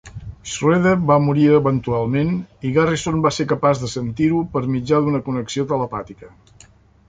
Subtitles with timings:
[0.51, 2.31] Schroeder va morir eventualment
[2.69, 6.35] i Garrison va ser capaç de sentir-ho per mitjà d'una connexió telepàtica.